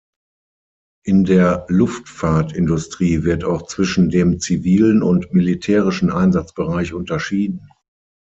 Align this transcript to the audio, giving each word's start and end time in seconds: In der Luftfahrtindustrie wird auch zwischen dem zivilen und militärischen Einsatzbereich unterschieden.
In 1.05 1.25
der 1.25 1.65
Luftfahrtindustrie 1.69 3.21
wird 3.23 3.43
auch 3.43 3.67
zwischen 3.67 4.09
dem 4.09 4.39
zivilen 4.39 5.03
und 5.03 5.31
militärischen 5.31 6.09
Einsatzbereich 6.09 6.95
unterschieden. 6.95 7.67